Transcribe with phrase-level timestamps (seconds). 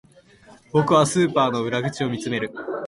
[0.73, 2.51] 僕はスーパーの裏口を見つめる